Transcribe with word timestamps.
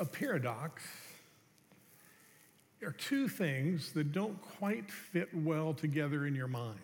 A 0.00 0.04
paradox 0.06 0.82
are 2.82 2.92
two 2.92 3.28
things 3.28 3.92
that 3.92 4.12
don't 4.12 4.40
quite 4.40 4.90
fit 4.90 5.28
well 5.34 5.74
together 5.74 6.26
in 6.26 6.34
your 6.34 6.48
mind 6.48 6.80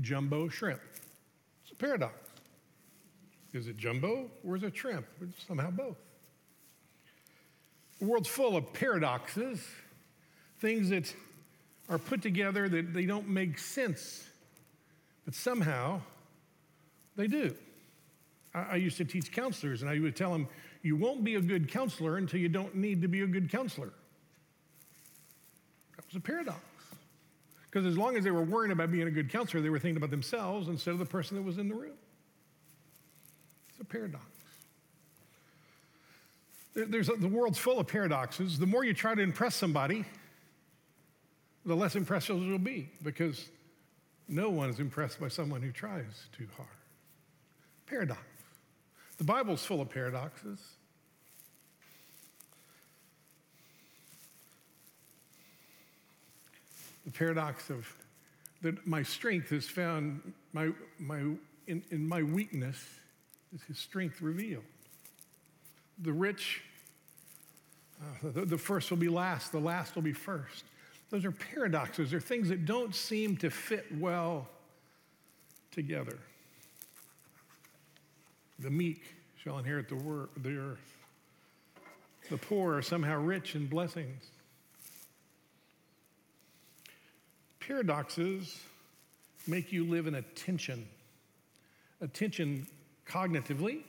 jumbo 0.00 0.48
shrimp. 0.48 0.80
It's 1.62 1.70
a 1.70 1.76
paradox. 1.76 2.14
Is 3.54 3.68
it 3.68 3.78
jumbo 3.78 4.28
or 4.44 4.56
is 4.56 4.64
it 4.64 4.76
shrimp? 4.76 5.06
It's 5.22 5.46
somehow 5.46 5.70
both. 5.70 5.96
The 8.00 8.06
world's 8.06 8.28
full 8.28 8.56
of 8.56 8.72
paradoxes, 8.72 9.64
things 10.60 10.90
that 10.90 11.14
are 11.88 11.98
put 11.98 12.20
together 12.20 12.68
that 12.68 12.92
they 12.92 13.06
don't 13.06 13.28
make 13.28 13.58
sense, 13.58 14.28
but 15.24 15.34
somehow 15.34 16.00
they 17.14 17.28
do. 17.28 17.54
I, 18.52 18.62
I 18.72 18.76
used 18.76 18.96
to 18.96 19.04
teach 19.04 19.30
counselors, 19.30 19.82
and 19.82 19.90
I 19.90 20.00
would 20.00 20.16
tell 20.16 20.32
them, 20.32 20.48
you 20.82 20.96
won't 20.96 21.24
be 21.24 21.34
a 21.34 21.40
good 21.40 21.70
counselor 21.70 22.16
until 22.16 22.40
you 22.40 22.48
don't 22.48 22.74
need 22.74 23.02
to 23.02 23.08
be 23.08 23.22
a 23.22 23.26
good 23.26 23.50
counselor. 23.50 23.92
That 25.96 26.06
was 26.06 26.16
a 26.16 26.20
paradox. 26.20 26.60
Because 27.70 27.86
as 27.86 27.98
long 27.98 28.16
as 28.16 28.24
they 28.24 28.30
were 28.30 28.42
worrying 28.42 28.72
about 28.72 28.90
being 28.90 29.06
a 29.06 29.10
good 29.10 29.30
counselor, 29.30 29.62
they 29.62 29.68
were 29.68 29.78
thinking 29.78 29.96
about 29.96 30.10
themselves 30.10 30.68
instead 30.68 30.92
of 30.92 30.98
the 30.98 31.04
person 31.04 31.36
that 31.36 31.42
was 31.42 31.58
in 31.58 31.68
the 31.68 31.74
room. 31.74 31.96
It's 33.70 33.80
a 33.80 33.84
paradox. 33.84 34.24
There's 36.74 37.08
the 37.08 37.28
world's 37.28 37.58
full 37.58 37.78
of 37.78 37.86
paradoxes. 37.86 38.58
The 38.58 38.66
more 38.66 38.84
you 38.84 38.94
try 38.94 39.14
to 39.14 39.22
impress 39.22 39.54
somebody, 39.54 40.04
the 41.64 41.74
less 41.74 41.96
impressive 41.96 42.38
you'll 42.38 42.58
be 42.58 42.88
because 43.02 43.48
no 44.28 44.50
one 44.50 44.70
is 44.70 44.78
impressed 44.78 45.20
by 45.20 45.28
someone 45.28 45.62
who 45.62 45.72
tries 45.72 46.28
too 46.36 46.46
hard. 46.56 46.68
Paradox. 47.86 48.20
The 49.18 49.24
Bible's 49.24 49.64
full 49.64 49.80
of 49.80 49.88
paradoxes. 49.88 50.60
The 57.04 57.12
paradox 57.12 57.70
of 57.70 57.86
that 58.62 58.86
my 58.86 59.02
strength 59.02 59.52
is 59.52 59.68
found, 59.68 60.32
my, 60.52 60.70
my, 60.98 61.18
in, 61.66 61.82
in 61.90 62.08
my 62.08 62.22
weakness 62.22 62.82
is 63.54 63.62
his 63.62 63.78
strength 63.78 64.20
revealed. 64.20 64.64
The 66.00 66.12
rich, 66.12 66.62
uh, 68.00 68.30
the, 68.30 68.44
the 68.44 68.58
first 68.58 68.90
will 68.90 68.98
be 68.98 69.08
last, 69.08 69.52
the 69.52 69.60
last 69.60 69.94
will 69.94 70.02
be 70.02 70.12
first. 70.12 70.64
Those 71.10 71.24
are 71.24 71.30
paradoxes. 71.30 72.10
They're 72.10 72.20
things 72.20 72.48
that 72.48 72.66
don't 72.66 72.94
seem 72.94 73.36
to 73.38 73.50
fit 73.50 73.86
well 73.98 74.48
together. 75.70 76.18
The 78.58 78.70
meek 78.70 79.02
shall 79.42 79.58
inherit 79.58 79.88
the, 79.88 79.96
wor- 79.96 80.28
the 80.42 80.56
earth. 80.56 80.96
The 82.30 82.38
poor 82.38 82.76
are 82.76 82.82
somehow 82.82 83.20
rich 83.20 83.54
in 83.54 83.66
blessings. 83.66 84.24
Paradoxes 87.60 88.58
make 89.46 89.72
you 89.72 89.84
live 89.84 90.06
in 90.06 90.14
a 90.14 90.22
tension, 90.22 90.86
a 92.00 92.08
tension 92.08 92.66
cognitively, 93.08 93.82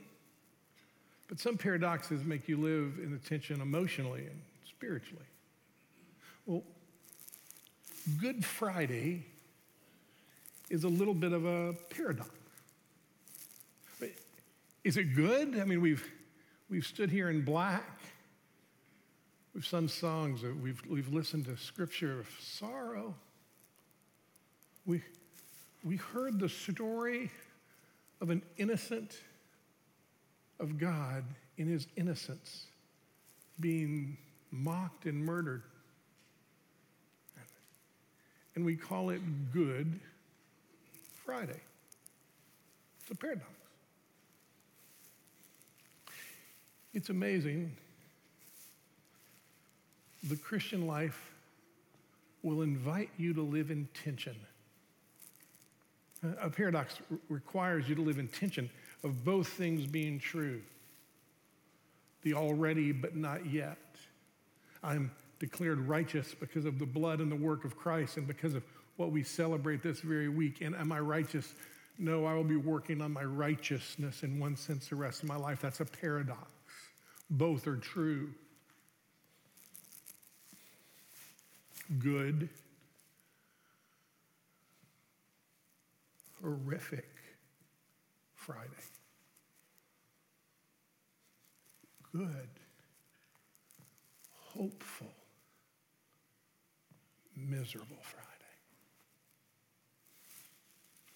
but 1.28 1.40
some 1.40 1.58
paradoxes 1.58 2.24
make 2.24 2.48
you 2.48 2.58
live 2.58 3.00
in 3.04 3.14
a 3.14 3.28
tension 3.28 3.62
emotionally 3.62 4.22
and 4.22 4.42
spiritually. 4.68 5.26
Well, 6.46 6.64
Good 8.22 8.46
Friday 8.46 9.26
is 10.70 10.86
a 10.86 10.88
little 10.88 11.14
bit 11.14 11.34
of 11.34 11.46
a 11.46 11.74
paradox. 11.90 12.30
Is 14.88 14.96
it 14.96 15.16
good? 15.16 15.60
I 15.60 15.66
mean, 15.66 15.82
we've, 15.82 16.10
we've 16.70 16.86
stood 16.86 17.12
here 17.12 17.30
in 17.30 17.44
black. 17.44 18.00
We've 19.54 19.66
sung 19.66 19.90
songs. 19.90 20.44
We've, 20.44 20.82
we've 20.88 21.10
listened 21.14 21.44
to 21.48 21.58
scripture 21.58 22.22
of 22.22 22.30
sorrow. 22.40 23.14
We, 24.86 25.02
we 25.84 25.98
heard 25.98 26.40
the 26.40 26.48
story 26.48 27.30
of 28.22 28.30
an 28.30 28.42
innocent 28.56 29.18
of 30.58 30.78
God 30.78 31.26
in 31.58 31.68
his 31.68 31.88
innocence 31.98 32.68
being 33.60 34.16
mocked 34.52 35.06
and 35.06 35.22
murdered 35.22 35.64
and 38.56 38.64
we 38.66 38.78
call 38.78 39.10
it 39.10 39.22
Good 39.52 40.00
Friday. 41.26 41.60
It's 43.02 43.12
a 43.12 43.16
paradox. 43.16 43.57
It's 46.98 47.10
amazing. 47.12 47.72
The 50.24 50.36
Christian 50.36 50.88
life 50.88 51.32
will 52.42 52.64
invite 52.64 53.12
you 53.20 53.36
to 53.36 53.42
live 53.44 53.70
in 53.70 53.88
tension. 54.04 54.36
A 56.42 56.50
paradox 56.50 56.98
requires 57.30 57.88
you 57.88 57.94
to 57.94 58.02
live 58.02 58.18
in 58.18 58.28
tension 58.28 58.68
of 59.04 59.24
both 59.24 59.48
things 59.48 59.86
being 59.86 60.20
true 60.20 60.60
the 62.24 62.34
already 62.34 62.92
but 62.92 63.16
not 63.16 63.46
yet. 63.46 63.78
I'm 64.84 65.12
declared 65.38 65.78
righteous 65.88 66.34
because 66.34 66.66
of 66.66 66.80
the 66.80 66.88
blood 66.88 67.20
and 67.20 67.32
the 67.32 67.36
work 67.36 67.64
of 67.64 67.78
Christ 67.78 68.18
and 68.18 68.26
because 68.26 68.56
of 68.56 68.64
what 68.96 69.12
we 69.12 69.22
celebrate 69.22 69.84
this 69.84 70.00
very 70.00 70.30
week. 70.30 70.62
And 70.62 70.76
am 70.76 70.92
I 70.92 71.00
righteous? 71.00 71.54
No, 72.00 72.26
I 72.26 72.34
will 72.34 72.44
be 72.44 72.56
working 72.56 73.04
on 73.04 73.14
my 73.14 73.24
righteousness 73.24 74.24
in 74.24 74.40
one 74.40 74.56
sense 74.56 74.88
the 74.88 74.96
rest 74.96 75.22
of 75.22 75.30
my 75.30 75.38
life. 75.38 75.62
That's 75.62 75.80
a 75.80 75.86
paradox. 75.86 76.57
Both 77.30 77.68
are 77.68 77.76
true. 77.76 78.30
Good, 82.00 82.50
horrific 86.42 87.10
Friday. 88.36 88.62
Good, 92.12 92.50
hopeful 94.34 95.14
miserable 97.38 97.98
Friday. 98.02 98.26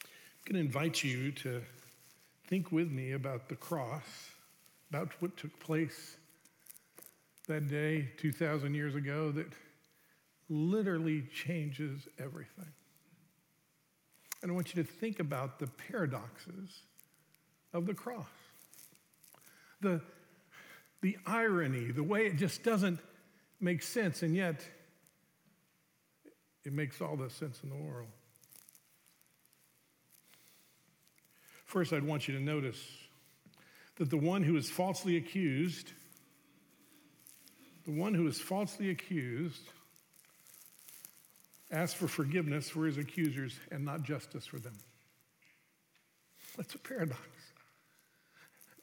I'm 0.03 0.53
going 0.53 0.55
to 0.55 0.66
invite 0.66 1.03
you 1.03 1.31
to 1.31 1.61
think 2.47 2.72
with 2.72 2.91
me 2.91 3.13
about 3.13 3.49
the 3.49 3.55
cross, 3.55 4.31
about 4.91 5.09
what 5.22 5.38
took 5.38 5.57
place 5.62 6.18
that 7.47 7.69
day 7.69 8.09
2,000 8.18 8.75
years 8.75 8.94
ago 8.94 9.31
that 9.31 9.47
literally 10.50 11.22
changes 11.34 12.09
everything. 12.19 12.68
And 14.41 14.52
I 14.52 14.53
want 14.53 14.75
you 14.75 14.84
to 14.84 14.90
think 14.90 15.22
about 15.22 15.59
the 15.59 15.68
paradoxes 15.68 16.81
of 17.74 17.85
the 17.85 17.94
cross. 17.94 18.25
The, 19.79 20.02
the 21.02 21.18
irony, 21.25 21.91
the 21.91 22.03
way 22.03 22.25
it 22.25 22.35
just 22.35 22.62
doesn't 22.62 23.00
make 23.62 23.84
sense, 23.84 24.23
and 24.23 24.35
yet 24.35 24.59
it 26.66 26.73
makes 26.73 27.00
all 27.00 27.16
the 27.16 27.29
sense 27.29 27.62
in 27.63 27.69
the 27.69 27.75
world. 27.75 28.09
First, 31.66 31.94
I'd 31.94 32.03
want 32.03 32.28
you 32.28 32.38
to 32.38 32.44
notice 32.44 32.78
that 33.97 34.09
the 34.09 34.18
one 34.18 34.44
who 34.44 34.57
is 34.57 34.69
falsely 34.69 35.18
accused, 35.18 35.91
the 37.85 37.91
one 37.91 38.13
who 38.13 38.28
is 38.28 38.40
falsely 38.40 38.90
accused, 38.90 39.69
asks 41.72 41.94
for 41.94 42.07
forgiveness 42.07 42.69
for 42.69 42.85
his 42.85 42.97
accusers 42.97 43.57
and 43.72 43.85
not 43.85 44.03
justice 44.03 44.46
for 44.46 44.59
them. 44.59 44.78
That's 46.58 46.76
a 46.76 46.79
paradox. 46.79 47.22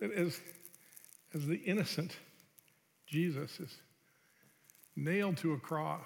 As, 0.00 0.40
as 1.34 1.46
the 1.46 1.56
innocent 1.56 2.16
Jesus 3.06 3.60
is 3.60 3.76
nailed 4.96 5.36
to 5.38 5.52
a 5.52 5.58
cross, 5.58 6.04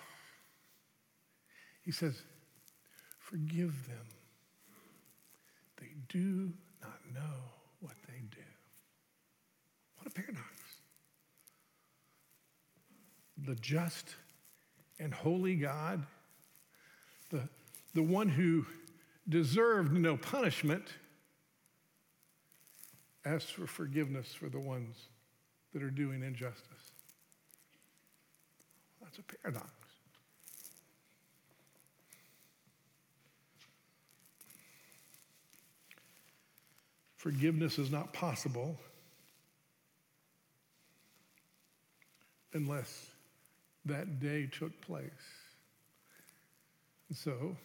he 1.85 1.93
says, 1.93 2.21
Forgive 3.19 3.89
them. 3.89 4.07
They 5.81 5.95
do 6.09 6.53
not 6.83 7.01
know 7.15 7.41
what 7.81 7.95
they 8.07 8.21
do. 8.31 8.52
Paradox. 10.15 10.47
The 13.45 13.55
just 13.57 14.15
and 14.99 15.13
holy 15.13 15.57
God, 15.57 16.05
the, 17.31 17.49
the 17.95 18.03
one 18.03 18.29
who 18.29 18.67
deserved 19.29 19.93
no 19.93 20.17
punishment, 20.17 20.85
asks 23.25 23.51
for 23.51 23.67
forgiveness 23.67 24.33
for 24.33 24.49
the 24.49 24.61
ones 24.61 24.97
that 25.73 25.83
are 25.83 25.91
doing 25.91 26.23
injustice. 26.23 26.93
That's 29.01 29.19
a 29.19 29.23
paradox. 29.23 29.71
Forgiveness 37.17 37.79
is 37.79 37.91
not 37.91 38.13
possible 38.13 38.77
unless 42.55 43.07
that 43.85 44.21
day 44.21 44.47
took 44.47 44.79
place. 44.81 45.11
And 47.09 47.17
so, 47.17 47.57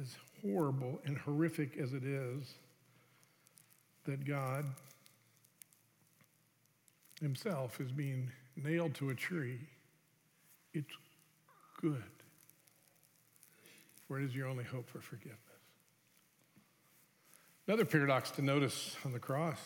as 0.00 0.16
horrible 0.42 1.00
and 1.04 1.16
horrific 1.16 1.76
as 1.78 1.92
it 1.92 2.04
is 2.04 2.54
that 4.04 4.24
God 4.26 4.64
Himself 7.20 7.80
is 7.80 7.92
being 7.92 8.30
nailed 8.56 8.94
to 8.96 9.10
a 9.10 9.14
tree, 9.14 9.60
it's 10.74 10.92
good. 11.80 12.02
For 14.08 14.18
it 14.18 14.24
is 14.24 14.34
your 14.34 14.48
only 14.48 14.64
hope 14.64 14.88
for 14.90 15.00
forgiveness. 15.00 15.38
Another 17.68 17.84
paradox 17.84 18.32
to 18.32 18.42
notice 18.42 18.96
on 19.04 19.12
the 19.12 19.20
cross 19.20 19.60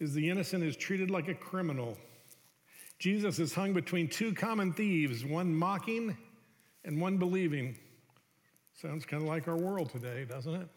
is 0.00 0.14
the 0.14 0.28
innocent 0.28 0.64
is 0.64 0.76
treated 0.76 1.10
like 1.10 1.28
a 1.28 1.34
criminal. 1.34 1.96
Jesus 2.98 3.38
is 3.38 3.54
hung 3.54 3.72
between 3.72 4.08
two 4.08 4.34
common 4.34 4.72
thieves, 4.72 5.24
one 5.24 5.54
mocking 5.54 6.16
and 6.84 7.00
one 7.00 7.18
believing. 7.18 7.76
Sounds 8.74 9.04
kind 9.04 9.22
of 9.22 9.28
like 9.28 9.46
our 9.46 9.56
world 9.56 9.90
today, 9.90 10.24
doesn't 10.24 10.54
it? 10.54 10.68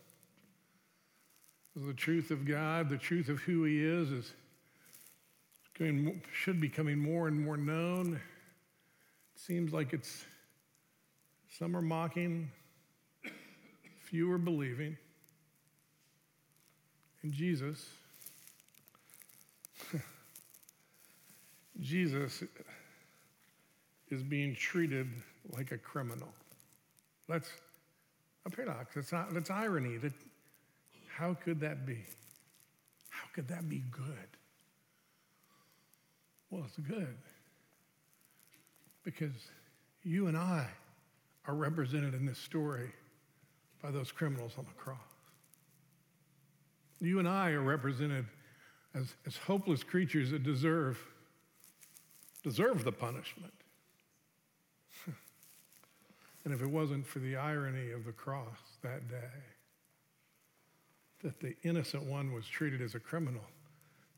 The 1.76 1.94
truth 1.94 2.30
of 2.30 2.46
God, 2.46 2.90
the 2.90 2.98
truth 2.98 3.30
of 3.30 3.40
who 3.40 3.64
He 3.64 3.84
is, 3.84 4.12
is 4.12 4.34
should 6.32 6.62
be 6.62 6.68
becoming 6.68 7.00
more 7.00 7.28
and 7.28 7.44
more 7.44 7.58
known. 7.58 8.16
It 8.16 9.42
seems 9.42 9.74
like 9.74 9.92
it's 9.92 10.24
some 11.58 11.76
are 11.76 11.82
mocking, 11.82 12.52
few 14.02 14.32
are 14.32 14.38
believing. 14.38 14.98
And 17.24 17.34
Jesus, 17.34 17.90
Jesus 21.80 22.44
is 24.10 24.24
being 24.24 24.56
treated 24.56 25.08
like 25.50 25.72
a 25.72 25.78
criminal. 25.78 26.30
That's 27.28 27.50
a 28.46 28.50
paradox. 28.50 28.96
That's, 28.96 29.12
not, 29.12 29.34
that's 29.34 29.50
irony. 29.50 29.98
That, 29.98 30.14
how 31.08 31.34
could 31.34 31.60
that 31.62 31.86
be? 31.86 32.06
How 33.10 33.28
could 33.34 33.48
that 33.48 33.70
be 33.70 33.84
good? 33.92 34.30
Well, 36.50 36.64
it's 36.68 36.78
good 36.78 37.16
because 39.04 39.34
you 40.04 40.28
and 40.28 40.38
I 40.38 40.68
are 41.48 41.56
represented 41.56 42.14
in 42.14 42.26
this 42.26 42.38
story 42.38 42.92
by 43.82 43.92
those 43.92 44.12
criminals 44.12 44.54
on 44.58 44.66
the 44.66 44.82
cross. 44.82 44.98
You 47.02 47.20
and 47.20 47.28
I 47.28 47.52
are 47.52 47.62
represented 47.62 48.26
as, 48.96 49.14
as 49.28 49.36
hopeless 49.36 49.84
creatures 49.84 50.32
that 50.32 50.44
deserve, 50.44 50.98
deserve 52.44 52.84
the 52.84 52.92
punishment. 52.92 53.54
and 56.46 56.54
if 56.54 56.62
it 56.62 56.70
wasn't 56.70 57.08
for 57.08 57.20
the 57.20 57.36
irony 57.36 57.92
of 57.92 58.06
the 58.06 58.12
cross 58.12 58.78
that 58.82 59.08
day, 59.10 59.42
that 61.24 61.40
the 61.40 61.56
innocent 61.64 62.04
one 62.04 62.34
was 62.34 62.46
treated 62.46 62.82
as 62.82 62.96
a 62.96 63.00
criminal, 63.00 63.44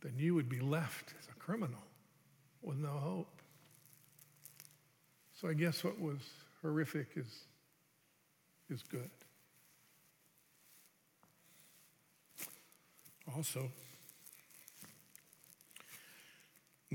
then 0.01 0.13
you 0.17 0.33
would 0.33 0.49
be 0.49 0.59
left 0.59 1.13
as 1.19 1.27
a 1.29 1.39
criminal 1.39 1.83
with 2.63 2.77
no 2.77 2.89
hope. 2.89 3.41
So 5.39 5.47
I 5.47 5.53
guess 5.53 5.83
what 5.83 5.99
was 5.99 6.17
horrific 6.61 7.09
is, 7.15 7.27
is 8.69 8.81
good. 8.83 9.09
Also, 13.35 13.69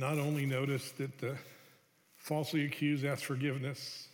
not 0.01 0.19
only 0.19 0.47
notice 0.47 0.93
that 0.93 1.19
the 1.19 1.37
falsely 2.17 2.65
accused 2.65 3.05
asked 3.05 3.25
forgiveness, 3.27 4.09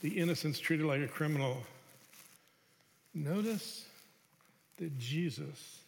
the 0.00 0.08
innocent's 0.08 0.58
treated 0.58 0.86
like 0.86 1.02
a 1.02 1.06
criminal. 1.06 1.62
Notice 3.12 3.84
that 4.78 4.98
Jesus, 4.98 5.80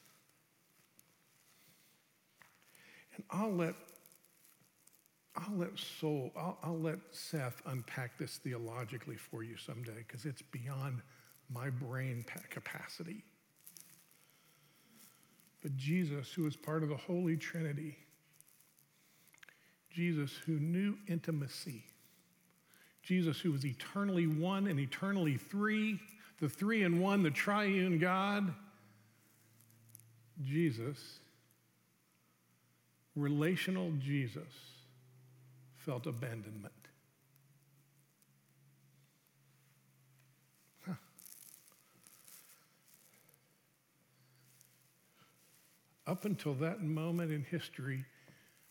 and 3.15 3.25
I'll 3.31 3.53
let 3.53 3.75
I'll 5.35 5.57
let 5.57 5.79
Soul, 5.79 6.33
I'll, 6.35 6.59
I'll 6.63 6.79
let 6.79 6.99
Seth 7.11 7.61
unpack 7.67 8.17
this 8.17 8.39
theologically 8.39 9.17
for 9.17 9.43
you 9.43 9.57
someday 9.59 10.05
because 10.07 10.25
it's 10.25 10.41
beyond 10.41 11.03
my 11.53 11.69
brain 11.69 12.25
capacity. 12.49 13.23
But 15.63 15.77
Jesus, 15.77 16.33
who 16.33 16.47
is 16.47 16.57
part 16.57 16.83
of 16.83 16.89
the 16.89 16.97
Holy 16.97 17.37
Trinity, 17.37 17.99
Jesus 19.97 20.31
who 20.45 20.61
knew 20.61 20.99
intimacy, 21.09 21.83
Jesus 23.03 23.41
who 23.41 23.51
was 23.51 23.65
eternally 23.65 24.27
one 24.27 24.67
and 24.67 24.79
eternally 24.79 25.39
three, 25.39 25.99
the 26.39 26.51
three 26.51 26.83
in 26.83 27.01
one, 27.01 27.23
the 27.23 27.31
triune 27.31 27.99
God, 27.99 28.53
Jesus, 30.45 31.21
relational 33.15 33.91
Jesus 33.99 34.43
felt 35.77 36.07
abandonment. 36.07 36.75
Up 46.07 46.27
until 46.27 46.53
that 46.55 46.83
moment 46.83 47.33
in 47.33 47.45
history, 47.45 48.05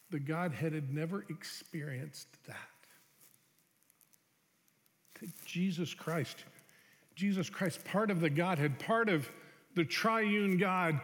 the 0.10 0.19
Godhead 0.19 0.74
had 0.74 0.94
never 0.94 1.25
experienced 1.30 2.28
that. 2.48 2.56
Jesus 5.46 5.94
Christ, 5.94 6.44
Jesus 7.16 7.50
Christ, 7.50 7.84
part 7.86 8.12
of 8.12 8.19
the 8.19 8.30
Godhead, 8.30 8.80
part 8.80 9.10
of 9.10 9.30
the 9.75 9.86
triune 9.86 10.57
God, 10.57 11.00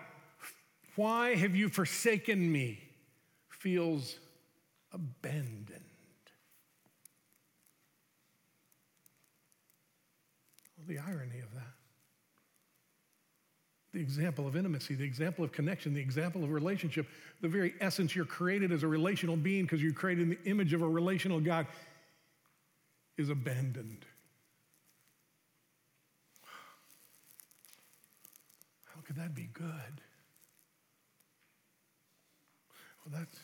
why 0.96 1.36
have 1.36 1.56
you 1.56 1.70
forsaken 1.70 2.52
me? 2.52 2.80
feels 3.62 4.18
abandoned. 4.92 5.86
the 10.88 10.98
irony 10.98 11.40
of. 11.40 11.51
The 13.94 14.00
example 14.00 14.48
of 14.48 14.56
intimacy, 14.56 14.96
the 14.96 15.04
example 15.04 15.44
of 15.44 15.52
connection, 15.52 15.94
the 15.94 16.00
example 16.00 16.44
of 16.44 16.52
relationship, 16.52 17.08
the 17.42 17.50
very 17.50 17.74
essence 17.82 18.16
you're 18.16 18.24
created 18.24 18.72
as 18.72 18.84
a 18.84 18.88
relational 18.88 19.36
being 19.36 19.64
because 19.64 19.84
you're 19.84 19.92
created 19.92 20.24
in 20.24 20.30
the 20.30 20.50
image 20.50 20.72
of 20.74 20.82
a 20.82 20.88
relational 20.88 21.42
God 21.42 21.68
is 23.18 23.30
abandoned. 23.30 24.06
How 28.86 29.02
could 29.02 29.18
that 29.18 29.36
be 29.36 29.50
good? 29.52 30.02
Well, 33.06 33.20
that's, 33.20 33.40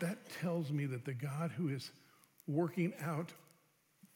that 0.00 0.18
tells 0.40 0.72
me 0.72 0.86
that 0.86 1.04
the 1.04 1.14
God 1.14 1.52
who 1.52 1.68
is 1.68 1.90
working 2.48 2.92
out 3.00 3.32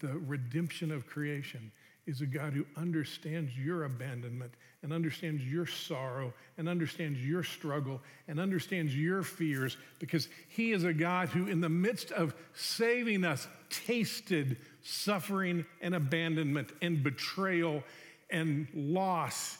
the 0.00 0.18
redemption 0.18 0.90
of 0.90 1.06
creation 1.06 1.70
is 2.06 2.20
a 2.20 2.26
God 2.26 2.52
who 2.52 2.66
understands 2.76 3.56
your 3.56 3.84
abandonment 3.84 4.52
and 4.82 4.92
understands 4.92 5.42
your 5.42 5.66
sorrow 5.66 6.34
and 6.58 6.68
understands 6.68 7.18
your 7.18 7.42
struggle 7.42 8.00
and 8.28 8.38
understands 8.38 8.94
your 8.94 9.22
fears 9.22 9.78
because 9.98 10.28
He 10.48 10.72
is 10.72 10.84
a 10.84 10.92
God 10.92 11.30
who, 11.30 11.46
in 11.46 11.60
the 11.60 11.68
midst 11.68 12.12
of 12.12 12.34
saving 12.54 13.24
us, 13.24 13.48
tasted 13.70 14.58
suffering 14.82 15.64
and 15.80 15.94
abandonment 15.94 16.72
and 16.82 17.02
betrayal 17.02 17.82
and 18.28 18.66
loss, 18.74 19.56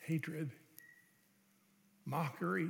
hatred, 0.00 0.50
mockery, 2.04 2.68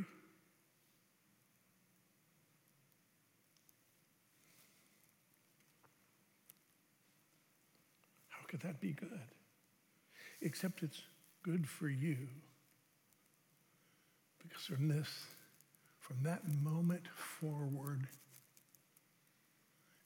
could 8.52 8.60
that 8.60 8.82
be 8.82 8.92
good? 8.92 9.08
Except 10.42 10.82
it's 10.82 11.00
good 11.42 11.66
for 11.66 11.88
you. 11.88 12.18
Because 14.42 14.64
from 14.64 14.88
this, 14.88 15.08
from 16.00 16.18
that 16.24 16.42
moment 16.62 17.08
forward, 17.16 18.06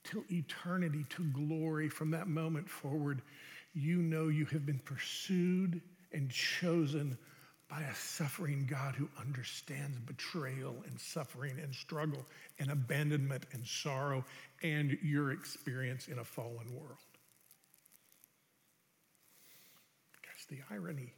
till 0.04 0.22
eternity, 0.30 1.04
to 1.08 1.24
glory, 1.24 1.88
from 1.88 2.12
that 2.12 2.28
moment 2.28 2.70
forward, 2.70 3.20
you 3.74 3.96
know 3.96 4.28
you 4.28 4.44
have 4.44 4.64
been 4.64 4.78
pursued 4.84 5.80
and 6.12 6.30
chosen 6.30 7.18
by 7.68 7.80
a 7.82 7.94
suffering 7.96 8.64
God 8.70 8.94
who 8.94 9.08
understands 9.18 9.98
betrayal 9.98 10.84
and 10.86 11.00
suffering 11.00 11.58
and 11.60 11.74
struggle 11.74 12.24
and 12.60 12.70
abandonment 12.70 13.44
and 13.50 13.66
sorrow 13.66 14.24
and 14.62 14.96
your 15.02 15.32
experience 15.32 16.06
in 16.06 16.20
a 16.20 16.24
fallen 16.24 16.72
world. 16.72 17.15
The 20.48 20.58
irony. 20.70 21.12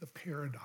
the 0.00 0.06
paradox. 0.06 0.64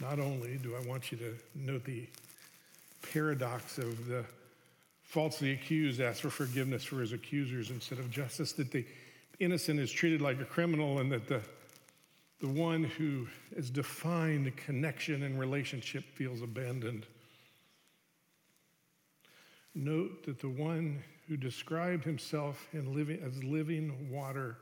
Not 0.00 0.18
only 0.18 0.58
do 0.62 0.74
I 0.74 0.86
want 0.86 1.12
you 1.12 1.18
to 1.18 1.34
note 1.54 1.84
the 1.84 2.06
paradox 3.12 3.78
of 3.78 4.06
the 4.08 4.24
falsely 5.04 5.52
accused 5.52 6.00
ask 6.00 6.22
for 6.22 6.30
forgiveness 6.30 6.82
for 6.82 7.00
his 7.00 7.12
accusers 7.12 7.70
instead 7.70 7.98
of 7.98 8.10
justice, 8.10 8.52
that 8.52 8.72
the 8.72 8.84
innocent 9.38 9.78
is 9.78 9.92
treated 9.92 10.20
like 10.20 10.40
a 10.40 10.44
criminal, 10.44 10.98
and 10.98 11.12
that 11.12 11.28
the, 11.28 11.40
the 12.40 12.48
one 12.48 12.82
who 12.82 13.28
has 13.54 13.70
defined 13.70 14.54
connection 14.56 15.22
and 15.22 15.38
relationship 15.38 16.04
feels 16.14 16.42
abandoned. 16.42 17.06
Note 19.74 20.24
that 20.26 20.40
the 20.40 20.48
one 20.48 21.02
who 21.28 21.36
described 21.36 22.04
himself 22.04 22.68
in 22.72 22.94
living, 22.94 23.20
as 23.24 23.42
living 23.42 24.10
water 24.10 24.58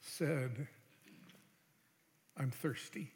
said, 0.00 0.68
I'm 2.36 2.50
thirsty. 2.50 3.10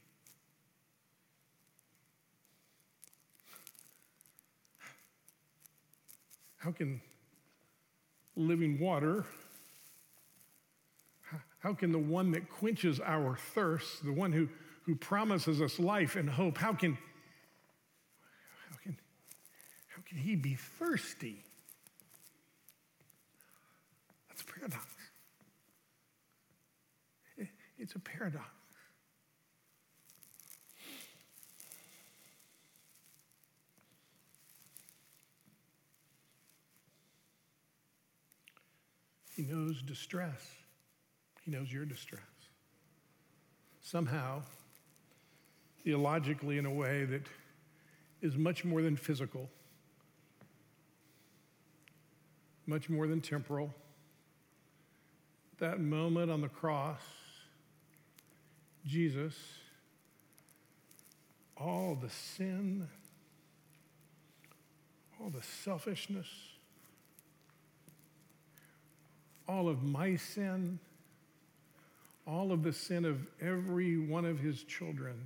How 6.59 6.73
can 6.73 7.01
living 8.37 8.79
water, 8.79 9.25
how 11.61 11.75
can 11.75 11.93
the 11.93 11.99
one 11.99 12.33
that 12.33 12.49
quenches 12.51 13.01
our 13.01 13.37
thirst, 13.37 14.05
the 14.05 14.13
one 14.13 14.33
who, 14.33 14.49
who 14.85 14.95
promises 14.95 15.61
us 15.61 15.79
life 15.79 16.17
and 16.17 16.29
hope, 16.29 16.59
how 16.59 16.73
can, 16.73 16.95
how 18.71 18.77
can, 18.83 18.97
how 19.89 20.00
can 20.11 20.19
he 20.19 20.35
be 20.35 20.57
thirsty? 20.57 21.45
That's 24.29 24.43
a 24.43 24.45
paradox. 24.45 24.87
It's 27.79 27.95
a 27.95 28.01
paradox. 28.01 28.45
He 39.37 39.43
knows 39.43 39.81
distress. 39.81 40.45
He 41.45 41.53
knows 41.53 41.73
your 41.73 41.85
distress. 41.85 42.21
Somehow, 43.81 44.43
theologically, 45.85 46.59
in 46.59 46.67
a 46.67 46.71
way 46.71 47.05
that 47.05 47.23
is 48.21 48.37
much 48.37 48.65
more 48.65 48.83
than 48.83 48.97
physical, 48.97 49.49
much 52.71 52.89
more 52.89 53.09
than 53.09 53.21
temporal. 53.21 53.75
That 55.59 55.81
moment 55.81 56.31
on 56.31 56.41
the 56.41 56.49
cross, 56.49 57.01
Jesus, 58.87 59.35
all 61.57 61.99
the 62.01 62.09
sin, 62.09 62.89
all 65.21 65.31
the 65.31 65.43
selfishness, 65.43 66.29
all 69.49 69.69
of 69.69 69.83
my 69.83 70.15
sin, 70.15 70.79
all 72.25 72.53
of 72.53 72.63
the 72.63 72.73
sin 72.73 73.05
of 73.05 73.19
every 73.41 73.99
one 73.99 74.25
of 74.25 74.39
his 74.39 74.63
children 74.63 75.17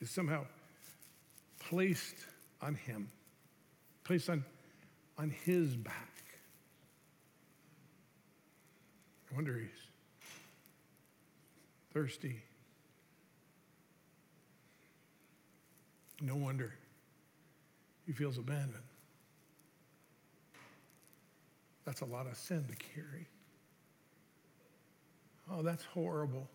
is 0.00 0.08
somehow 0.08 0.44
placed 1.58 2.16
on 2.62 2.76
him, 2.76 3.10
placed 4.04 4.30
on, 4.30 4.44
on 5.18 5.30
his 5.44 5.76
back. 5.76 6.10
I 9.30 9.34
wonder 9.34 9.58
he's 9.58 9.68
thirsty. 11.92 12.42
No 16.20 16.36
wonder 16.36 16.72
he 18.06 18.12
feels 18.12 18.38
abandoned. 18.38 18.74
That's 21.84 22.00
a 22.00 22.06
lot 22.06 22.26
of 22.26 22.36
sin 22.36 22.64
to 22.68 22.76
carry. 22.76 23.26
Oh, 25.50 25.62
that's 25.62 25.84
horrible. 25.84 26.48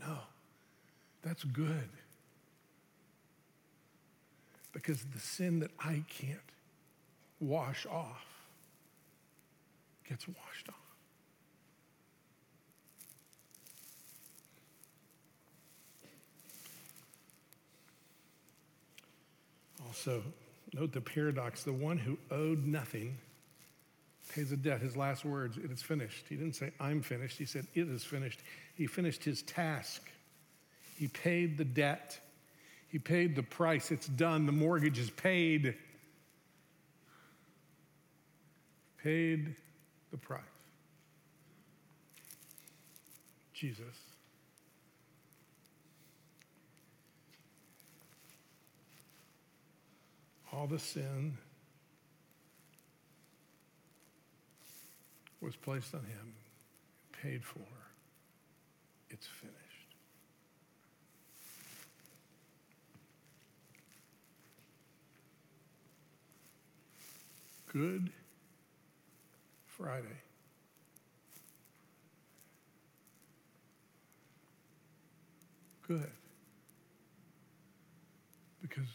No, 0.00 0.18
that's 1.22 1.44
good. 1.44 1.88
Because 4.72 5.04
the 5.12 5.18
sin 5.18 5.60
that 5.60 5.70
I 5.80 6.04
can't 6.08 6.38
wash 7.42 7.86
off 7.86 8.24
gets 10.08 10.26
washed 10.28 10.68
off. 10.68 10.74
Also, 19.86 20.22
note 20.72 20.92
the 20.92 21.00
paradox 21.00 21.64
the 21.64 21.72
one 21.72 21.98
who 21.98 22.16
owed 22.30 22.64
nothing 22.64 23.18
pays 24.34 24.52
a 24.52 24.56
debt. 24.56 24.80
His 24.80 24.96
last 24.96 25.24
words, 25.24 25.58
it 25.58 25.70
is 25.70 25.82
finished. 25.82 26.24
He 26.28 26.36
didn't 26.36 26.54
say, 26.54 26.72
I'm 26.80 27.02
finished. 27.02 27.36
He 27.38 27.44
said, 27.44 27.66
it 27.74 27.88
is 27.88 28.04
finished. 28.04 28.40
He 28.74 28.86
finished 28.86 29.24
his 29.24 29.42
task. 29.42 30.02
He 30.96 31.08
paid 31.08 31.58
the 31.58 31.64
debt. 31.64 32.18
He 32.88 32.98
paid 32.98 33.36
the 33.36 33.42
price. 33.42 33.90
It's 33.90 34.06
done. 34.06 34.46
The 34.46 34.52
mortgage 34.52 34.98
is 34.98 35.10
paid. 35.10 35.74
Paid 39.02 39.54
the 40.10 40.16
price. 40.16 40.40
Jesus. 43.52 43.84
All 50.52 50.66
the 50.66 50.78
sin 50.78 51.36
was 55.40 55.56
placed 55.56 55.94
on 55.94 56.00
him, 56.00 56.34
paid 57.20 57.44
for. 57.44 57.60
It's 59.10 59.26
finished. 59.26 59.56
Good 67.72 68.10
Friday. 69.82 70.06
Good. 75.88 76.10
Because 78.60 78.86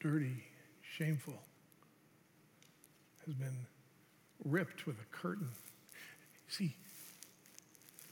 dirty, 0.00 0.42
shameful 0.96 1.38
has 3.26 3.34
been 3.34 3.66
ripped 4.46 4.86
with 4.86 4.96
a 4.96 5.14
curtain. 5.14 5.50
See, 6.48 6.76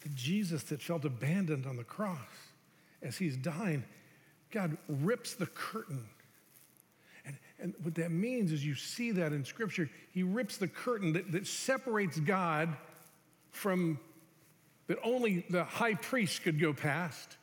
the 0.02 0.10
Jesus 0.10 0.62
that 0.64 0.82
felt 0.82 1.06
abandoned 1.06 1.64
on 1.64 1.78
the 1.78 1.84
cross 1.84 2.18
as 3.02 3.16
he's 3.16 3.38
dying, 3.38 3.82
God 4.50 4.76
rips 4.88 5.32
the 5.32 5.46
curtain. 5.46 6.04
And, 7.60 7.74
what 7.82 7.94
that 7.96 8.10
means 8.10 8.52
is 8.52 8.64
you 8.64 8.74
see 8.74 9.10
that 9.12 9.32
in 9.32 9.44
Scripture. 9.44 9.90
He 10.12 10.22
rips 10.22 10.56
the 10.56 10.68
curtain 10.68 11.12
that, 11.14 11.32
that 11.32 11.46
separates 11.46 12.18
God 12.20 12.76
from, 13.50 13.98
that 14.86 14.98
only 15.02 15.44
the 15.50 15.64
high 15.64 15.94
priest 15.94 16.42
could 16.42 16.60
go 16.60 16.72
past, 16.72 17.36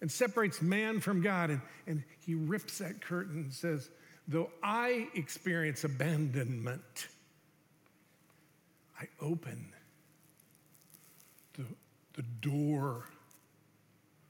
and 0.00 0.10
separates 0.10 0.62
man 0.62 1.00
from 1.00 1.22
God. 1.22 1.50
And, 1.50 1.60
and 1.86 2.04
he 2.24 2.34
rips 2.34 2.78
that 2.78 3.00
curtain 3.00 3.44
and 3.44 3.52
says, 3.52 3.90
Though 4.28 4.50
I 4.62 5.08
experience 5.14 5.84
abandonment, 5.84 7.08
I 9.00 9.06
open 9.20 9.72
the, 11.54 11.64
the 12.14 12.22
door 12.40 13.04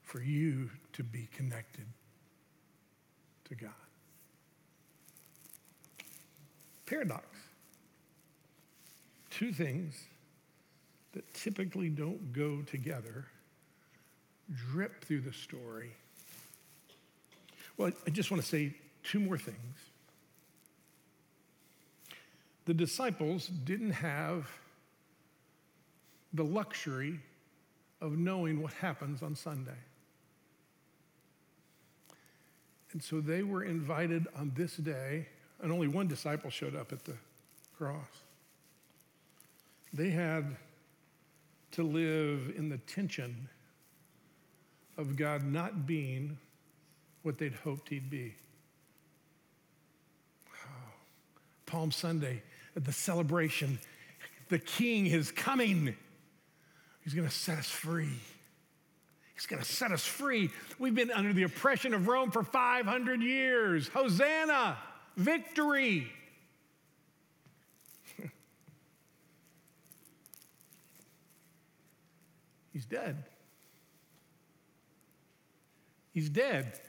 for 0.02 0.20
you 0.20 0.70
to 0.94 1.02
be 1.02 1.28
connected 1.34 1.86
to 3.48 3.54
God. 3.54 3.85
Paradox. 6.86 7.26
Two 9.30 9.52
things 9.52 9.94
that 11.12 11.34
typically 11.34 11.88
don't 11.88 12.32
go 12.32 12.62
together 12.62 13.26
drip 14.70 15.04
through 15.04 15.20
the 15.20 15.32
story. 15.32 15.90
Well, 17.76 17.92
I 18.06 18.10
just 18.10 18.30
want 18.30 18.42
to 18.42 18.48
say 18.48 18.74
two 19.02 19.20
more 19.20 19.38
things 19.38 19.76
the 22.66 22.74
disciples 22.74 23.46
didn't 23.46 23.92
have 23.92 24.50
the 26.32 26.42
luxury 26.42 27.20
of 28.00 28.18
knowing 28.18 28.60
what 28.60 28.72
happens 28.74 29.22
on 29.22 29.36
Sunday. 29.36 29.78
And 32.92 33.02
so 33.02 33.20
they 33.20 33.42
were 33.42 33.62
invited 33.62 34.26
on 34.36 34.52
this 34.56 34.76
day, 34.76 35.28
and 35.62 35.72
only 35.72 35.88
one 35.88 36.08
disciple 36.08 36.50
showed 36.50 36.76
up 36.76 36.92
at 36.92 37.04
the 37.04 37.14
cross. 37.78 38.22
They 39.92 40.10
had 40.10 40.56
to 41.72 41.82
live 41.82 42.52
in 42.56 42.68
the 42.68 42.78
tension 42.78 43.48
of 44.98 45.16
God 45.16 45.44
not 45.44 45.86
being 45.86 46.38
what 47.22 47.38
they'd 47.38 47.54
hoped 47.54 47.88
he'd 47.88 48.10
be. 48.10 48.34
Palm 51.66 51.90
Sunday, 51.90 52.42
the 52.74 52.92
celebration, 52.92 53.78
the 54.48 54.58
king 54.58 55.06
is 55.06 55.32
coming. 55.32 55.94
He's 57.02 57.14
going 57.14 57.26
to 57.26 57.34
set 57.34 57.58
us 57.58 57.68
free. 57.68 58.20
He's 59.34 59.46
going 59.46 59.60
to 59.60 59.68
set 59.68 59.92
us 59.92 60.04
free. 60.04 60.50
We've 60.78 60.94
been 60.94 61.10
under 61.10 61.32
the 61.32 61.42
oppression 61.42 61.92
of 61.92 62.06
Rome 62.08 62.30
for 62.30 62.42
500 62.42 63.20
years. 63.20 63.88
Hosanna, 63.88 64.78
victory. 65.16 66.12
He's 72.72 72.84
dead. 72.84 73.24
He's 76.12 76.28
dead. 76.28 76.80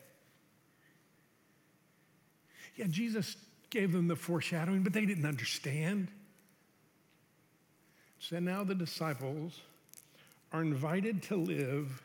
Yeah, 2.75 2.85
Jesus 2.89 3.35
gave 3.69 3.91
them 3.91 4.07
the 4.07 4.15
foreshadowing, 4.15 4.83
but 4.83 4.93
they 4.93 5.05
didn't 5.05 5.25
understand. 5.25 6.09
So 8.19 8.39
now 8.39 8.63
the 8.63 8.75
disciples 8.75 9.59
are 10.53 10.61
invited 10.61 11.23
to 11.23 11.35
live 11.35 12.01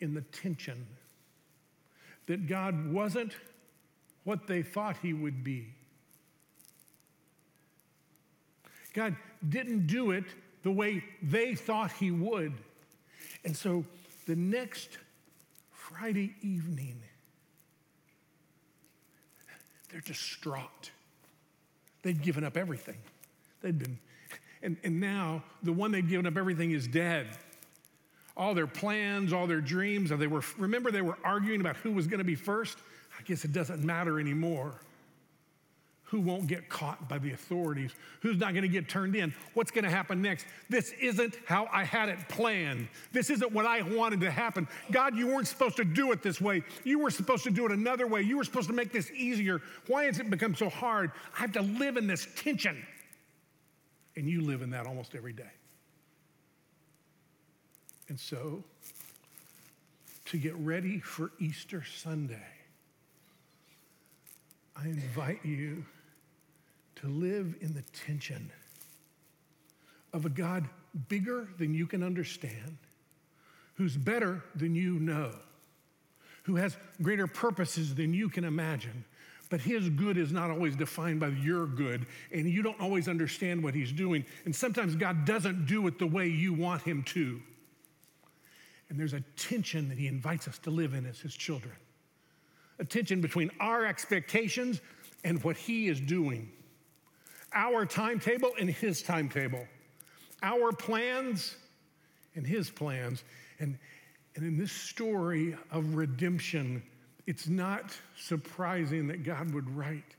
in 0.00 0.14
the 0.14 0.22
tension 0.22 0.86
that 2.26 2.46
God 2.46 2.92
wasn't 2.92 3.36
what 4.24 4.46
they 4.46 4.62
thought 4.62 4.96
he 5.02 5.12
would 5.12 5.42
be. 5.42 5.66
God 8.94 9.16
didn't 9.48 9.86
do 9.86 10.10
it 10.10 10.24
the 10.62 10.70
way 10.70 11.02
they 11.22 11.54
thought 11.54 11.92
he 11.92 12.10
would. 12.10 12.52
And 13.44 13.56
so 13.56 13.84
the 14.26 14.36
next 14.36 14.98
Friday 15.70 16.34
evening, 16.42 17.00
they're 19.90 20.00
distraught. 20.00 20.90
They'd 22.02 22.22
given 22.22 22.44
up 22.44 22.56
everything. 22.56 22.98
They'd 23.60 23.78
been, 23.78 23.98
and, 24.62 24.76
and 24.84 25.00
now 25.00 25.42
the 25.62 25.72
one 25.72 25.92
they'd 25.92 26.08
given 26.08 26.26
up 26.26 26.36
everything 26.36 26.72
is 26.72 26.86
dead. 26.86 27.26
All 28.36 28.54
their 28.54 28.66
plans, 28.66 29.32
all 29.32 29.46
their 29.46 29.60
dreams, 29.60 30.10
And 30.10 30.20
they 30.20 30.26
were, 30.26 30.42
remember 30.58 30.90
they 30.90 31.02
were 31.02 31.18
arguing 31.24 31.60
about 31.60 31.76
who 31.76 31.92
was 31.92 32.06
going 32.06 32.18
to 32.18 32.24
be 32.24 32.34
first? 32.34 32.78
I 33.18 33.22
guess 33.22 33.44
it 33.44 33.52
doesn't 33.52 33.84
matter 33.84 34.18
anymore 34.18 34.80
who 36.12 36.20
won't 36.20 36.46
get 36.46 36.68
caught 36.68 37.08
by 37.08 37.16
the 37.16 37.32
authorities, 37.32 37.90
who's 38.20 38.36
not 38.36 38.52
going 38.52 38.60
to 38.64 38.68
get 38.68 38.86
turned 38.86 39.16
in, 39.16 39.32
what's 39.54 39.70
going 39.70 39.82
to 39.82 39.90
happen 39.90 40.20
next. 40.20 40.44
This 40.68 40.92
isn't 41.00 41.38
how 41.46 41.70
I 41.72 41.84
had 41.84 42.10
it 42.10 42.18
planned. 42.28 42.86
This 43.12 43.30
isn't 43.30 43.50
what 43.50 43.64
I 43.64 43.80
wanted 43.80 44.20
to 44.20 44.30
happen. 44.30 44.68
God, 44.90 45.16
you 45.16 45.28
weren't 45.28 45.48
supposed 45.48 45.78
to 45.78 45.86
do 45.86 46.12
it 46.12 46.22
this 46.22 46.38
way. 46.38 46.64
You 46.84 46.98
were 46.98 47.10
supposed 47.10 47.44
to 47.44 47.50
do 47.50 47.64
it 47.64 47.72
another 47.72 48.06
way. 48.06 48.20
You 48.20 48.36
were 48.36 48.44
supposed 48.44 48.68
to 48.68 48.74
make 48.74 48.92
this 48.92 49.10
easier. 49.12 49.62
Why 49.86 50.04
has 50.04 50.18
it 50.18 50.28
become 50.28 50.54
so 50.54 50.68
hard? 50.68 51.12
I 51.34 51.40
have 51.40 51.52
to 51.52 51.62
live 51.62 51.96
in 51.96 52.06
this 52.06 52.28
tension. 52.36 52.86
And 54.14 54.28
you 54.28 54.42
live 54.42 54.60
in 54.60 54.68
that 54.72 54.86
almost 54.86 55.14
every 55.14 55.32
day. 55.32 55.50
And 58.12 58.20
so, 58.20 58.62
to 60.26 60.36
get 60.36 60.54
ready 60.56 60.98
for 60.98 61.32
Easter 61.38 61.82
Sunday, 61.82 62.44
I 64.76 64.84
invite 64.84 65.42
you 65.46 65.86
to 66.96 67.06
live 67.06 67.54
in 67.62 67.72
the 67.72 67.80
tension 68.04 68.52
of 70.12 70.26
a 70.26 70.28
God 70.28 70.68
bigger 71.08 71.48
than 71.56 71.72
you 71.72 71.86
can 71.86 72.02
understand, 72.02 72.76
who's 73.76 73.96
better 73.96 74.44
than 74.54 74.74
you 74.74 75.00
know, 75.00 75.30
who 76.42 76.56
has 76.56 76.76
greater 77.00 77.26
purposes 77.26 77.94
than 77.94 78.12
you 78.12 78.28
can 78.28 78.44
imagine. 78.44 79.06
But 79.48 79.62
his 79.62 79.88
good 79.88 80.18
is 80.18 80.32
not 80.32 80.50
always 80.50 80.76
defined 80.76 81.20
by 81.20 81.28
your 81.28 81.64
good, 81.64 82.04
and 82.30 82.46
you 82.46 82.62
don't 82.62 82.78
always 82.78 83.08
understand 83.08 83.62
what 83.62 83.74
he's 83.74 83.90
doing. 83.90 84.26
And 84.44 84.54
sometimes 84.54 84.96
God 84.96 85.24
doesn't 85.24 85.64
do 85.64 85.86
it 85.86 85.98
the 85.98 86.06
way 86.06 86.28
you 86.28 86.52
want 86.52 86.82
him 86.82 87.04
to. 87.04 87.40
And 88.92 89.00
there's 89.00 89.14
a 89.14 89.24
tension 89.36 89.88
that 89.88 89.96
he 89.96 90.06
invites 90.06 90.46
us 90.46 90.58
to 90.58 90.70
live 90.70 90.92
in 90.92 91.06
as 91.06 91.18
his 91.18 91.34
children. 91.34 91.72
A 92.78 92.84
tension 92.84 93.22
between 93.22 93.50
our 93.58 93.86
expectations 93.86 94.82
and 95.24 95.42
what 95.42 95.56
he 95.56 95.88
is 95.88 95.98
doing. 95.98 96.52
Our 97.54 97.86
timetable 97.86 98.50
and 98.60 98.68
his 98.68 99.00
timetable, 99.00 99.66
our 100.42 100.72
plans 100.72 101.56
and 102.34 102.46
his 102.46 102.68
plans. 102.68 103.24
And, 103.60 103.78
and 104.36 104.44
in 104.44 104.58
this 104.58 104.72
story 104.72 105.56
of 105.70 105.94
redemption, 105.94 106.82
it's 107.26 107.48
not 107.48 107.96
surprising 108.18 109.06
that 109.06 109.22
God 109.22 109.54
would 109.54 109.74
write 109.74 110.16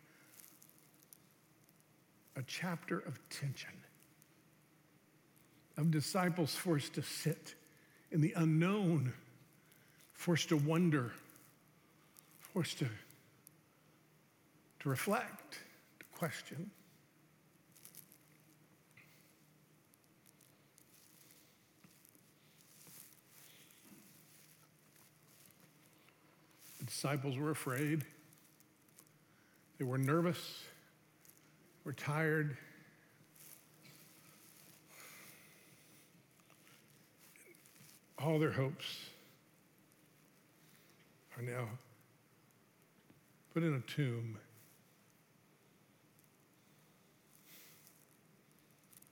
a 2.36 2.42
chapter 2.42 2.98
of 2.98 3.20
tension, 3.30 3.70
of 5.78 5.92
disciples 5.92 6.56
forced 6.56 6.96
to 6.96 7.04
sit 7.04 7.54
in 8.14 8.22
the 8.22 8.32
unknown, 8.36 9.12
forced 10.14 10.50
to 10.50 10.56
wonder, 10.56 11.12
forced 12.54 12.78
to, 12.78 12.88
to 14.80 14.90
reflect, 14.90 15.58
to 16.00 16.06
question. 16.16 16.70
The 26.78 26.86
disciples 26.86 27.36
were 27.36 27.50
afraid. 27.50 28.06
They 29.80 29.86
were 29.86 29.98
nervous, 29.98 30.64
were 31.84 31.94
tired. 31.94 32.58
All 38.26 38.40
their 38.40 38.52
hopes 38.52 38.86
are 41.38 41.44
now 41.44 41.68
put 43.54 43.64
in 43.64 43.74
a 43.74 43.82
tomb. 43.82 44.38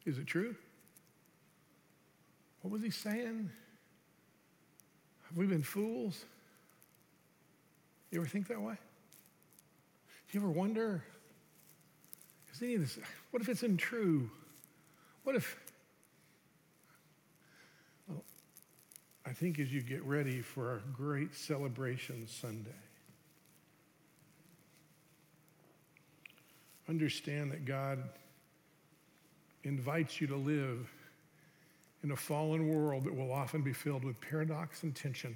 Is 0.05 0.17
it 0.17 0.27
true? 0.27 0.55
What 2.61 2.71
was 2.71 2.81
he 2.81 2.89
saying? 2.89 3.49
Have 5.27 5.37
we 5.37 5.45
been 5.45 5.63
fools? 5.63 6.23
You 8.11 8.19
ever 8.21 8.27
think 8.29 8.47
that 8.47 8.61
way? 8.61 8.75
You 10.31 10.39
ever 10.39 10.49
wonder, 10.49 11.03
is 12.53 12.61
any 12.61 12.75
of 12.75 12.81
this, 12.81 12.97
what 13.31 13.41
if 13.41 13.49
it's 13.49 13.63
untrue? 13.63 14.29
What 15.23 15.35
if, 15.35 15.59
I 19.31 19.33
think 19.33 19.59
as 19.59 19.71
you 19.71 19.79
get 19.79 20.03
ready 20.03 20.41
for 20.41 20.71
our 20.71 20.81
great 20.91 21.33
celebration 21.33 22.27
Sunday, 22.27 22.69
understand 26.89 27.49
that 27.53 27.63
God 27.63 28.03
invites 29.63 30.19
you 30.19 30.27
to 30.27 30.35
live 30.35 30.91
in 32.03 32.11
a 32.11 32.15
fallen 32.17 32.75
world 32.75 33.05
that 33.05 33.15
will 33.15 33.31
often 33.31 33.61
be 33.61 33.71
filled 33.71 34.03
with 34.03 34.19
paradox 34.19 34.83
and 34.83 34.93
tension. 34.93 35.33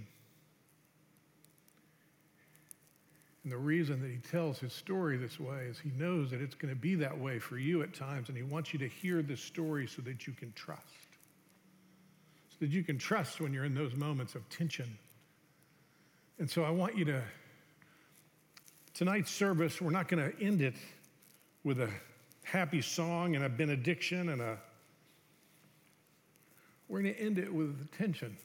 And 3.45 3.53
the 3.53 3.57
reason 3.57 4.01
that 4.01 4.11
he 4.11 4.17
tells 4.29 4.59
his 4.59 4.73
story 4.73 5.15
this 5.15 5.39
way 5.39 5.67
is 5.69 5.79
he 5.79 5.91
knows 5.97 6.31
that 6.31 6.41
it's 6.41 6.55
going 6.55 6.73
to 6.73 6.79
be 6.79 6.95
that 6.95 7.17
way 7.17 7.39
for 7.39 7.57
you 7.57 7.81
at 7.81 7.93
times, 7.93 8.27
and 8.27 8.35
he 8.35 8.43
wants 8.43 8.73
you 8.73 8.79
to 8.79 8.89
hear 8.89 9.21
this 9.21 9.39
story 9.39 9.87
so 9.87 10.01
that 10.01 10.27
you 10.27 10.33
can 10.33 10.51
trust. 10.51 10.81
So 12.57 12.65
that 12.65 12.71
you 12.71 12.83
can 12.83 12.97
trust 12.97 13.41
when 13.41 13.51
you're 13.51 13.65
in 13.65 13.75
those 13.75 13.95
moments 13.95 14.33
of 14.33 14.47
tension. 14.49 14.97
And 16.39 16.49
so 16.49 16.63
I 16.63 16.69
want 16.69 16.97
you 16.97 17.03
to, 17.03 17.21
tonight's 18.93 19.29
service, 19.29 19.81
we're 19.81 19.91
not 19.91 20.07
going 20.07 20.31
to 20.31 20.41
end 20.41 20.61
it 20.61 20.75
with 21.65 21.81
a 21.81 21.89
happy 22.43 22.81
song 22.81 23.35
and 23.35 23.43
a 23.43 23.49
benediction 23.49 24.29
and 24.29 24.41
a, 24.41 24.57
we're 26.87 27.01
going 27.01 27.13
to 27.13 27.19
end 27.19 27.39
it 27.39 27.53
with 27.53 27.91
tension. 27.97 28.37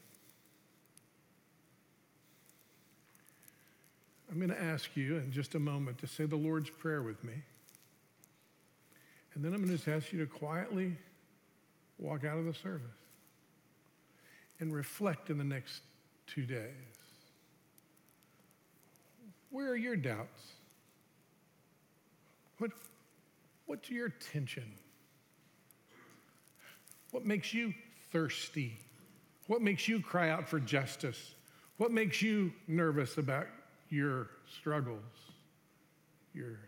I'm 4.28 4.38
going 4.38 4.50
to 4.50 4.60
ask 4.60 4.90
you 4.96 5.18
in 5.18 5.30
just 5.30 5.54
a 5.54 5.60
moment 5.60 5.98
to 5.98 6.08
say 6.08 6.24
the 6.26 6.36
Lord's 6.36 6.70
Prayer 6.70 7.02
with 7.02 7.22
me. 7.22 7.34
And 9.34 9.44
then 9.44 9.52
I'm 9.52 9.58
going 9.58 9.70
to 9.70 9.76
just 9.76 9.86
ask 9.86 10.12
you 10.12 10.18
to 10.18 10.26
quietly 10.26 10.96
walk 11.98 12.24
out 12.24 12.38
of 12.38 12.44
the 12.44 12.54
service 12.54 12.90
and 14.60 14.74
reflect 14.74 15.30
in 15.30 15.38
the 15.38 15.44
next 15.44 15.80
two 16.26 16.44
days. 16.44 16.70
Where 19.50 19.70
are 19.70 19.76
your 19.76 19.96
doubts? 19.96 20.52
What, 22.58 22.70
what's 23.66 23.90
your 23.90 24.10
tension? 24.10 24.70
What 27.10 27.24
makes 27.24 27.52
you 27.52 27.74
thirsty? 28.12 28.78
What 29.48 29.62
makes 29.62 29.88
you 29.88 30.00
cry 30.00 30.30
out 30.30 30.48
for 30.48 30.60
justice? 30.60 31.34
What 31.78 31.90
makes 31.90 32.22
you 32.22 32.52
nervous 32.68 33.18
about 33.18 33.46
your 33.88 34.28
struggles, 34.60 35.02
your 36.34 36.60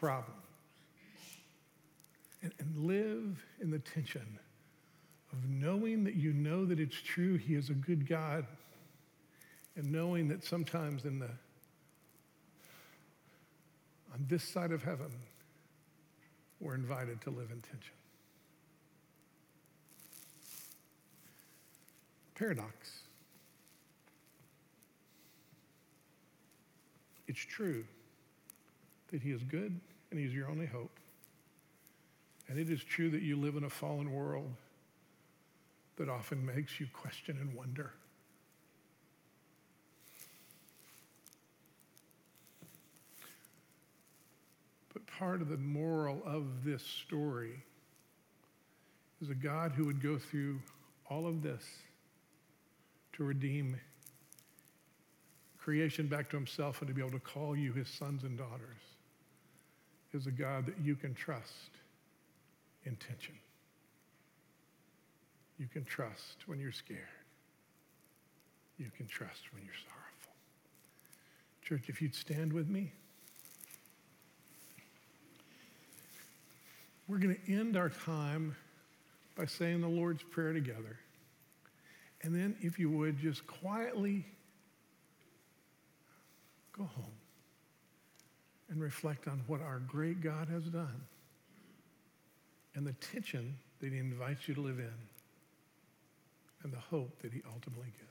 problems? 0.00 0.40
And, 2.42 2.52
and 2.58 2.76
live 2.76 3.44
in 3.60 3.70
the 3.70 3.78
tension 3.78 4.38
of 5.34 5.50
knowing 5.50 6.04
that 6.04 6.14
you 6.14 6.32
know 6.32 6.64
that 6.64 6.78
it's 6.78 6.96
true, 6.96 7.36
He 7.36 7.54
is 7.54 7.68
a 7.70 7.74
good 7.74 8.08
God, 8.08 8.46
and 9.76 9.90
knowing 9.90 10.28
that 10.28 10.44
sometimes 10.44 11.04
in 11.04 11.18
the 11.18 11.30
on 14.12 14.24
this 14.28 14.44
side 14.44 14.70
of 14.70 14.84
heaven, 14.84 15.10
we're 16.60 16.76
invited 16.76 17.20
to 17.22 17.30
live 17.30 17.50
in 17.50 17.60
tension. 17.60 17.94
Paradox. 22.36 23.00
It's 27.26 27.40
true 27.40 27.84
that 29.10 29.20
He 29.20 29.32
is 29.32 29.42
good 29.42 29.80
and 30.12 30.20
He's 30.20 30.32
your 30.32 30.48
only 30.48 30.66
hope. 30.66 30.96
And 32.48 32.56
it 32.56 32.70
is 32.70 32.84
true 32.84 33.10
that 33.10 33.22
you 33.22 33.36
live 33.36 33.56
in 33.56 33.64
a 33.64 33.70
fallen 33.70 34.12
world 34.12 34.52
that 35.96 36.08
often 36.08 36.44
makes 36.44 36.80
you 36.80 36.86
question 36.92 37.38
and 37.40 37.54
wonder. 37.54 37.92
But 44.92 45.06
part 45.06 45.40
of 45.40 45.48
the 45.48 45.56
moral 45.56 46.22
of 46.24 46.64
this 46.64 46.82
story 46.82 47.62
is 49.20 49.30
a 49.30 49.34
God 49.34 49.72
who 49.72 49.84
would 49.84 50.02
go 50.02 50.18
through 50.18 50.60
all 51.08 51.26
of 51.26 51.42
this 51.42 51.64
to 53.14 53.24
redeem 53.24 53.76
creation 55.58 56.06
back 56.06 56.28
to 56.30 56.36
himself 56.36 56.80
and 56.80 56.88
to 56.88 56.94
be 56.94 57.00
able 57.00 57.10
to 57.10 57.18
call 57.18 57.56
you 57.56 57.72
his 57.72 57.88
sons 57.88 58.22
and 58.24 58.36
daughters 58.36 58.76
is 60.12 60.26
a 60.26 60.30
God 60.30 60.66
that 60.66 60.78
you 60.82 60.94
can 60.94 61.14
trust 61.14 61.70
in 62.84 62.96
tension. 62.96 63.34
You 65.58 65.66
can 65.66 65.84
trust 65.84 66.46
when 66.46 66.58
you're 66.58 66.72
scared. 66.72 67.00
You 68.78 68.90
can 68.96 69.06
trust 69.06 69.52
when 69.52 69.62
you're 69.64 69.74
sorrowful. 69.74 70.32
Church, 71.62 71.88
if 71.88 72.02
you'd 72.02 72.14
stand 72.14 72.52
with 72.52 72.68
me. 72.68 72.92
We're 77.06 77.18
going 77.18 77.36
to 77.36 77.52
end 77.52 77.76
our 77.76 77.90
time 77.90 78.56
by 79.36 79.46
saying 79.46 79.80
the 79.80 79.88
Lord's 79.88 80.22
Prayer 80.22 80.52
together. 80.52 80.98
And 82.22 82.34
then, 82.34 82.56
if 82.60 82.78
you 82.78 82.90
would, 82.90 83.18
just 83.18 83.46
quietly 83.46 84.24
go 86.76 86.84
home 86.84 87.12
and 88.70 88.80
reflect 88.80 89.28
on 89.28 89.42
what 89.46 89.60
our 89.60 89.80
great 89.86 90.22
God 90.22 90.48
has 90.48 90.64
done 90.64 91.02
and 92.74 92.86
the 92.86 92.94
tension 92.94 93.54
that 93.80 93.92
He 93.92 93.98
invites 93.98 94.48
you 94.48 94.54
to 94.54 94.60
live 94.60 94.78
in 94.78 94.92
and 96.64 96.72
the 96.72 96.78
hope 96.78 97.22
that 97.22 97.32
He 97.32 97.42
ultimately 97.46 97.92
gives. 97.96 98.10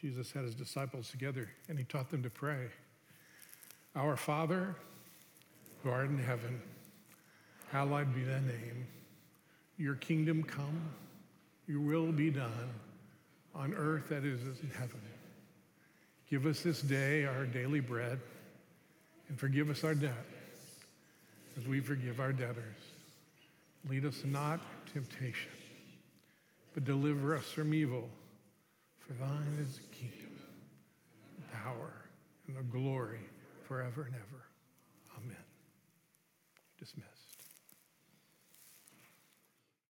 Jesus 0.00 0.32
had 0.32 0.44
His 0.44 0.54
disciples 0.54 1.10
together 1.10 1.48
and 1.68 1.78
He 1.78 1.84
taught 1.84 2.10
them 2.10 2.22
to 2.22 2.30
pray 2.30 2.68
Our 3.94 4.16
Father, 4.16 4.74
who 5.82 5.90
art 5.90 6.08
in 6.08 6.18
heaven, 6.18 6.60
hallowed 7.70 8.14
be 8.14 8.24
thy 8.24 8.40
name. 8.40 8.86
Your 9.78 9.94
kingdom 9.94 10.42
come 10.42 10.90
your 11.70 11.80
will 11.80 12.10
be 12.10 12.30
done 12.30 12.68
on 13.54 13.72
earth 13.74 14.08
that 14.08 14.24
is 14.24 14.40
in 14.60 14.70
heaven. 14.70 15.00
Give 16.28 16.44
us 16.46 16.62
this 16.62 16.82
day 16.82 17.26
our 17.26 17.46
daily 17.46 17.78
bread 17.78 18.18
and 19.28 19.38
forgive 19.38 19.70
us 19.70 19.84
our 19.84 19.94
debt 19.94 20.26
as 21.56 21.68
we 21.68 21.78
forgive 21.78 22.18
our 22.18 22.32
debtors. 22.32 22.89
Lead 23.88 24.04
us 24.04 24.22
not 24.24 24.60
temptation, 24.92 25.50
but 26.74 26.84
deliver 26.84 27.34
us 27.36 27.44
from 27.44 27.72
evil. 27.72 28.08
For 28.98 29.14
thine 29.14 29.58
is 29.60 29.78
the 29.78 29.96
kingdom, 29.96 30.38
the 31.36 31.56
power, 31.56 31.92
and 32.46 32.56
the 32.56 32.62
glory 32.62 33.20
forever 33.66 34.02
and 34.02 34.14
ever. 34.14 34.44
Amen. 35.16 35.36
Dismiss. 36.78 37.09